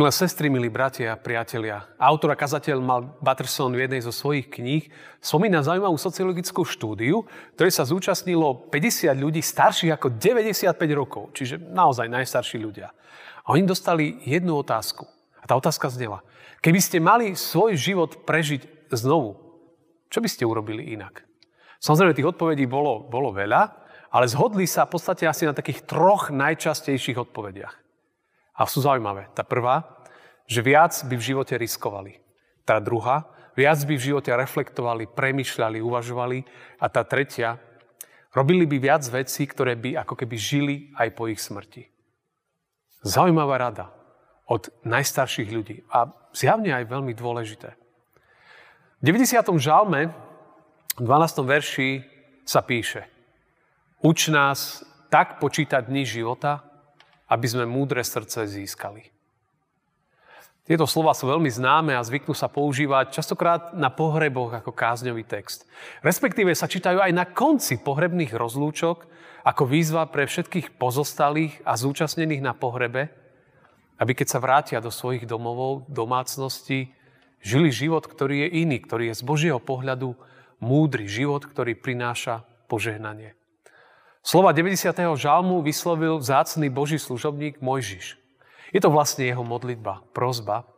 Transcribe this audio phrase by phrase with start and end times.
[0.00, 4.48] Milé sestry, milí bratia a priatelia, autor a kazateľ Mal Batterson v jednej zo svojich
[4.48, 4.88] kníh
[5.20, 12.08] spomína zaujímavú sociologickú štúdiu, ktorej sa zúčastnilo 50 ľudí starších ako 95 rokov, čiže naozaj
[12.08, 12.96] najstarší ľudia.
[13.44, 15.04] A oni dostali jednu otázku.
[15.36, 16.24] A tá otázka znela,
[16.64, 19.36] keby ste mali svoj život prežiť znovu,
[20.08, 21.28] čo by ste urobili inak?
[21.76, 23.68] Samozrejme, tých odpovedí bolo, bolo veľa,
[24.16, 27.89] ale zhodli sa v podstate asi na takých troch najčastejších odpovediach.
[28.60, 29.32] A sú zaujímavé.
[29.32, 30.04] Tá prvá,
[30.44, 32.20] že viac by v živote riskovali.
[32.68, 33.24] Tá druhá,
[33.56, 36.44] viac by v živote reflektovali, premyšľali, uvažovali.
[36.76, 37.56] A tá tretia,
[38.36, 41.88] robili by viac vecí, ktoré by ako keby žili aj po ich smrti.
[43.00, 43.88] Zaujímavá rada
[44.44, 47.72] od najstarších ľudí a zjavne aj veľmi dôležité.
[49.00, 49.40] V 90.
[49.56, 50.12] žalme,
[50.98, 51.48] v 12.
[51.48, 52.04] verši
[52.44, 53.08] sa píše
[54.04, 56.69] Uč nás tak počítať dní života,
[57.30, 59.06] aby sme múdre srdce získali.
[60.70, 65.66] Tieto slova sú veľmi známe a zvyknú sa používať častokrát na pohreboch ako kázňový text.
[66.04, 69.08] Respektíve sa čítajú aj na konci pohrebných rozlúčok
[69.42, 73.10] ako výzva pre všetkých pozostalých a zúčastnených na pohrebe,
[73.98, 76.92] aby keď sa vrátia do svojich domovov, domácností,
[77.42, 80.12] žili život, ktorý je iný, ktorý je z Božieho pohľadu
[80.60, 83.39] múdry život, ktorý prináša požehnanie.
[84.20, 84.92] Slova 90.
[85.16, 88.20] žalmu vyslovil vzácný Boží služobník Mojžiš.
[88.68, 90.68] Je to vlastne jeho modlitba, prozba,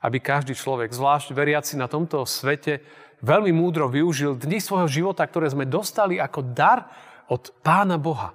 [0.00, 2.80] aby každý človek, zvlášť veriaci na tomto svete,
[3.20, 6.88] veľmi múdro využil dni svojho života, ktoré sme dostali ako dar
[7.28, 8.32] od Pána Boha.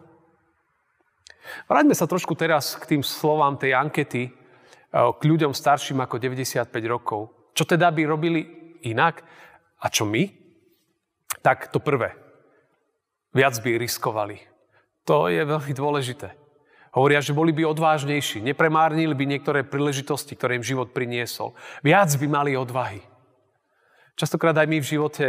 [1.66, 4.34] Vráťme sa trošku teraz k tým slovám tej ankety eh,
[4.94, 7.34] k ľuďom starším ako 95 rokov.
[7.58, 8.46] Čo teda by robili
[8.86, 9.26] inak?
[9.82, 10.30] A čo my?
[11.42, 12.14] Tak to prvé.
[13.34, 14.51] Viac by riskovali.
[15.06, 16.38] To je veľmi dôležité.
[16.92, 21.56] Hovoria, že boli by odvážnejší, nepremárnili by niektoré príležitosti, ktoré im život priniesol.
[21.80, 23.00] Viac by mali odvahy.
[24.20, 25.26] Častokrát aj my v živote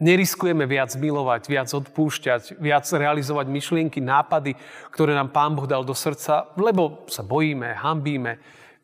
[0.00, 4.56] neriskujeme viac milovať, viac odpúšťať, viac realizovať myšlienky, nápady,
[4.94, 8.40] ktoré nám Pán Boh dal do srdca, lebo sa bojíme, hambíme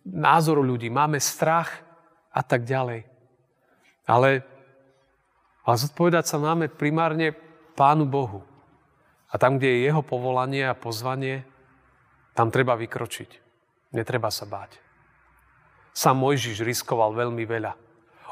[0.06, 1.82] názoru ľudí, máme strach
[2.30, 3.08] a tak ďalej.
[4.06, 4.46] Ale,
[5.66, 7.34] ale zodpovedať sa máme primárne
[7.74, 8.45] Pánu Bohu.
[9.36, 11.44] A tam, kde je jeho povolanie a pozvanie,
[12.32, 13.44] tam treba vykročiť.
[13.92, 14.80] Netreba sa báť.
[15.92, 17.76] Sam Mojžiš riskoval veľmi veľa.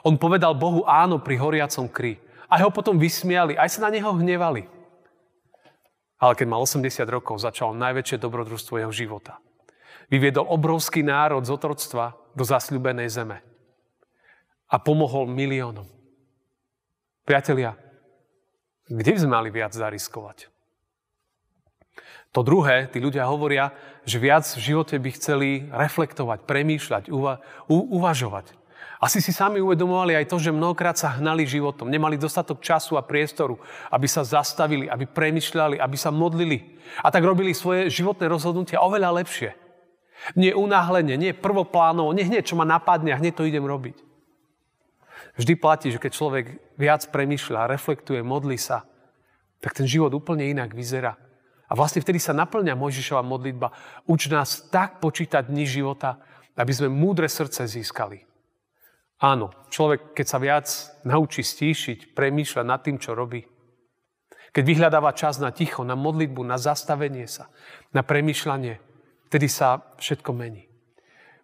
[0.08, 2.16] On povedal Bohu áno pri horiacom kry.
[2.48, 4.64] A ho potom vysmiali, aj sa na neho hnevali.
[6.24, 9.36] Ale keď mal 80 rokov, začal najväčšie dobrodružstvo jeho života.
[10.08, 13.44] Vyviedol obrovský národ z otroctva do zasľubenej zeme.
[14.72, 15.84] A pomohol miliónom.
[17.28, 17.76] Priatelia,
[18.88, 20.53] kde by sme mali viac zariskovať?
[22.34, 23.70] To druhé, tí ľudia hovoria,
[24.02, 27.38] že viac v živote by chceli reflektovať, premýšľať, uva-
[27.70, 28.50] u- uvažovať.
[28.98, 33.06] Asi si sami uvedomovali aj to, že mnohokrát sa hnali životom, nemali dostatok času a
[33.06, 33.60] priestoru,
[33.92, 36.80] aby sa zastavili, aby premyšľali, aby sa modlili.
[37.04, 39.54] A tak robili svoje životné rozhodnutia oveľa lepšie.
[40.34, 44.00] Nie unáhlenie, nie prvoplánovo, nie hneď, čo ma napadne a hneď to idem robiť.
[45.38, 46.46] Vždy platí, že keď človek
[46.80, 48.86] viac premyšľa, reflektuje, modlí sa,
[49.60, 51.18] tak ten život úplne inak vyzerá.
[51.74, 53.74] A vlastne vtedy sa naplňa Mojžišova modlitba.
[54.06, 56.22] Uč nás tak počítať dni života,
[56.54, 58.22] aby sme múdre srdce získali.
[59.18, 60.66] Áno, človek, keď sa viac
[61.02, 63.42] naučí stíšiť, premýšľať nad tým, čo robí,
[64.54, 67.50] keď vyhľadáva čas na ticho, na modlitbu, na zastavenie sa,
[67.90, 68.78] na premýšľanie,
[69.26, 70.70] vtedy sa všetko mení.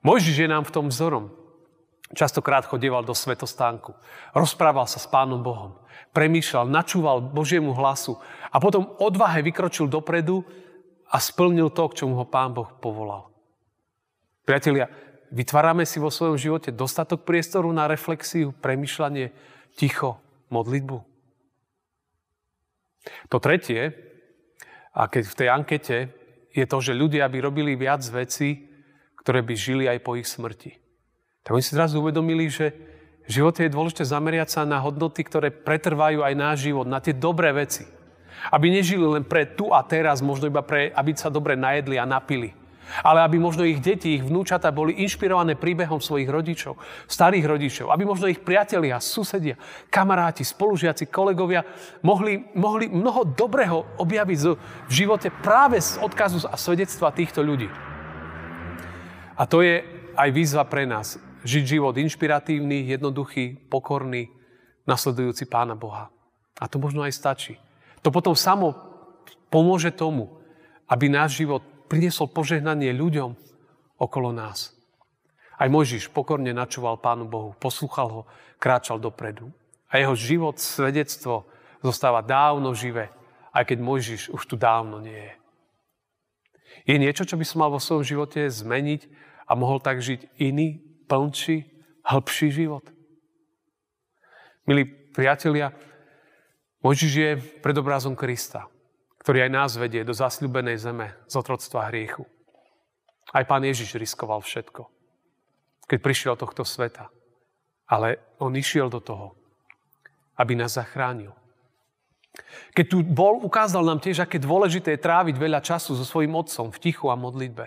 [0.06, 1.34] Mojžiš je nám v tom vzorom.
[2.10, 3.94] Častokrát chodieval do svetostánku.
[4.34, 5.78] Rozprával sa s Pánom Bohom.
[6.10, 8.18] Premýšľal, načúval Božiemu hlasu
[8.50, 10.42] a potom odvahe vykročil dopredu
[11.06, 13.30] a splnil to, k čomu ho Pán Boh povolal.
[14.42, 14.90] Priatelia,
[15.30, 19.30] vytvárame si vo svojom živote dostatok priestoru na reflexiu, premýšľanie,
[19.78, 20.18] ticho,
[20.50, 20.98] modlitbu.
[23.30, 23.94] To tretie,
[24.90, 25.96] a keď v tej ankete,
[26.50, 28.66] je to, že ľudia by robili viac vecí,
[29.22, 30.79] ktoré by žili aj po ich smrti.
[31.44, 32.76] Tak oni si zrazu uvedomili, že
[33.30, 37.14] v živote je dôležité zameriať sa na hodnoty, ktoré pretrvajú aj náš život, na tie
[37.14, 37.86] dobré veci.
[38.50, 42.08] Aby nežili len pre tu a teraz, možno iba pre, aby sa dobre najedli a
[42.08, 42.56] napili.
[43.06, 46.74] Ale aby možno ich deti, ich vnúčata boli inšpirované príbehom svojich rodičov,
[47.06, 47.86] starých rodičov.
[47.94, 49.54] Aby možno ich priatelia, susedia,
[49.94, 51.62] kamaráti, spolužiaci, kolegovia
[52.02, 54.38] mohli, mohli mnoho dobrého objaviť
[54.90, 57.70] v živote práve z odkazu a svedectva týchto ľudí.
[59.38, 59.86] A to je
[60.18, 64.28] aj výzva pre nás žiť život inšpiratívny, jednoduchý, pokorný,
[64.84, 66.12] nasledujúci Pána Boha.
[66.60, 67.54] A to možno aj stačí.
[68.04, 68.76] To potom samo
[69.48, 70.40] pomôže tomu,
[70.88, 73.34] aby náš život priniesol požehnanie ľuďom
[74.00, 74.74] okolo nás.
[75.60, 78.22] Aj Mojžiš pokorne načúval Pánu Bohu, poslúchal ho,
[78.56, 79.52] kráčal dopredu.
[79.92, 81.44] A jeho život, svedectvo
[81.84, 83.12] zostáva dávno živé,
[83.52, 85.34] aj keď Mojžiš už tu dávno nie je.
[86.88, 89.10] Je niečo, čo by som mal vo svojom živote zmeniť
[89.44, 91.66] a mohol tak žiť iný, plnší,
[92.06, 92.86] hĺbší život?
[94.70, 95.74] Milí priatelia,
[96.86, 98.70] Mojžiš je predobrazom Krista,
[99.18, 102.22] ktorý aj nás vedie do zasľubenej zeme z otroctva hriechu.
[103.34, 105.00] Aj pán Ježiš riskoval všetko
[105.90, 107.10] keď prišiel tohto sveta.
[107.90, 109.34] Ale on išiel do toho,
[110.38, 111.34] aby nás zachránil.
[112.70, 116.70] Keď tu bol, ukázal nám tiež, aké dôležité je tráviť veľa času so svojím otcom
[116.70, 117.66] v tichu a modlitbe.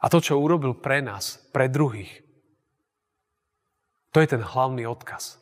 [0.00, 2.26] A to, čo urobil pre nás, pre druhých,
[4.12, 5.36] to je ten hlavný odkaz.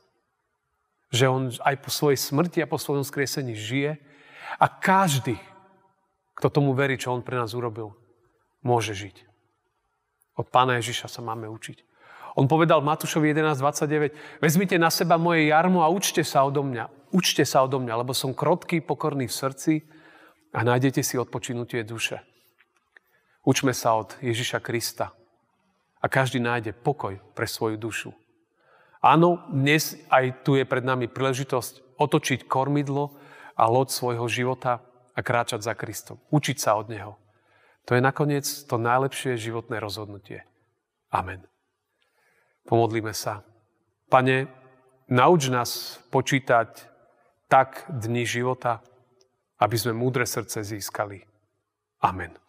[1.15, 4.03] Že on aj po svojej smrti a po svojom skriesení žije
[4.59, 5.39] a každý,
[6.35, 7.95] kto tomu verí, čo on pre nás urobil,
[8.67, 9.23] môže žiť.
[10.35, 11.87] Od pána Ježiša sa máme učiť.
[12.35, 17.15] On povedal Matúšovi 11.29, vezmite na seba moje jarmo a učte sa odo mňa.
[17.15, 19.75] Učte sa odo mňa, lebo som krotký, pokorný v srdci
[20.51, 22.19] a nájdete si odpočinutie duše.
[23.45, 25.13] Učme sa od Ježiša Krista
[26.01, 28.11] a každý nájde pokoj pre svoju dušu.
[29.05, 33.13] Áno, dnes aj tu je pred nami príležitosť otočiť kormidlo
[33.53, 34.81] a loď svojho života
[35.13, 36.17] a kráčať za Kristom.
[36.33, 37.21] Učiť sa od Neho.
[37.85, 40.49] To je nakoniec to najlepšie životné rozhodnutie.
[41.13, 41.45] Amen.
[42.65, 43.45] Pomodlíme sa.
[44.09, 44.49] Pane,
[45.13, 46.89] nauč nás počítať
[47.53, 48.81] tak dni života,
[49.61, 51.29] aby sme múdre srdce získali.
[52.01, 52.44] Amen.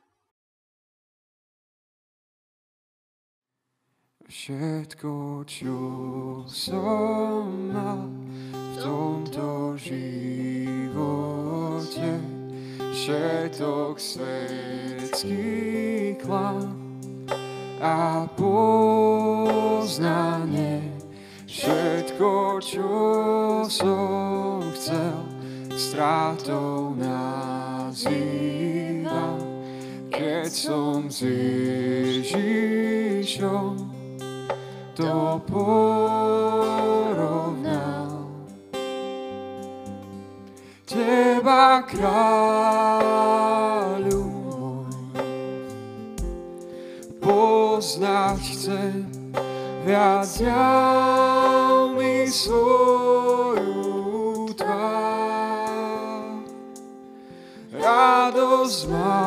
[4.25, 5.77] Všetko, čo
[6.49, 8.09] som mal
[8.57, 10.97] v tomto živote,
[12.89, 15.45] všetok svetský
[16.17, 16.73] klam
[17.77, 20.09] a poznanie.
[21.45, 22.89] Všetko, čo
[23.69, 25.21] som chcel,
[25.77, 28.33] strátou nazývam,
[30.09, 31.21] keď som s
[32.25, 33.94] Ježišom
[34.95, 36.71] to porovnám.
[40.87, 42.23] Teba, kráľu
[44.23, 44.95] môj,
[47.19, 49.03] poznať chcem,
[49.83, 50.31] viac
[51.91, 53.75] mi svoju
[54.55, 56.39] tvár.
[57.75, 59.24] Radosť mám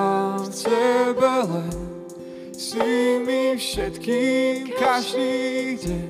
[2.69, 6.09] si mi všetkým každý deň,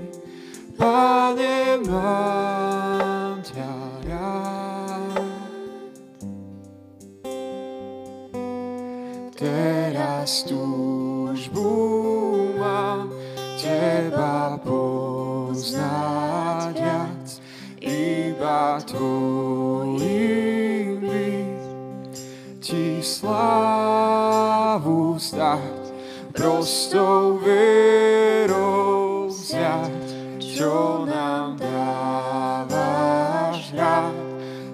[0.75, 3.75] Pane, mám ťa
[4.11, 5.23] rád.
[9.39, 11.71] teraz túžbu
[12.59, 13.15] mám
[13.55, 17.27] teba poznať viac,
[17.87, 19.28] iba tvojim
[26.59, 29.95] prostou vierou vziať,
[30.43, 34.19] čo nám dávaš rád,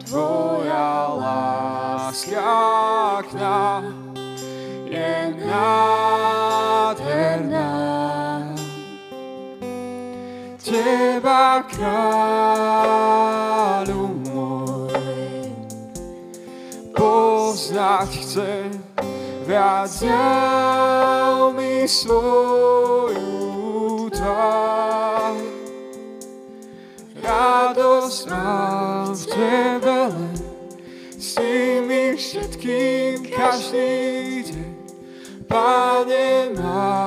[0.09, 3.85] tvoja láska k nám
[4.88, 7.69] je nádherná.
[10.64, 12.64] Teba, kráľu
[14.25, 15.53] môj,
[16.97, 18.73] poznať chcem,
[19.45, 20.01] viac
[21.53, 23.29] mi svoju
[24.09, 25.37] tvár.
[27.21, 30.37] Radosť mám v Tebe len,
[31.21, 34.73] si mi všetkým každý deň.
[35.45, 37.03] Pane, mám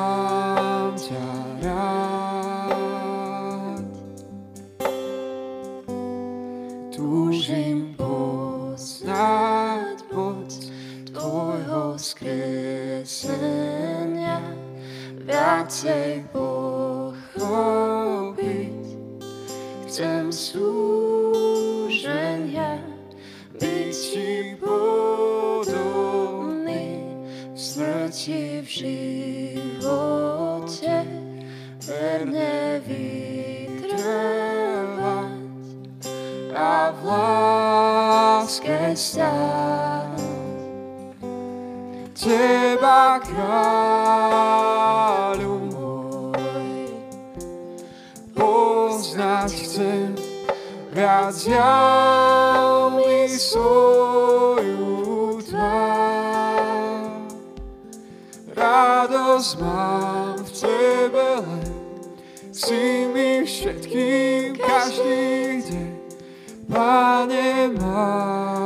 [19.97, 21.57] Chcem súženia,
[23.57, 24.53] byť Ti
[27.57, 28.69] smrti v
[29.81, 31.01] živote
[31.81, 34.05] verne vytrvať
[36.53, 40.21] a v láske stáť.
[42.13, 44.06] Teba, kráľu
[49.47, 50.11] poznať chcem,
[50.91, 54.83] viac ja mi svoju
[55.47, 57.31] tvár.
[58.51, 61.63] radosť mám v Tebe len.
[62.51, 65.91] Si mi všetkým každý deň,
[66.67, 68.56] Pane, mám.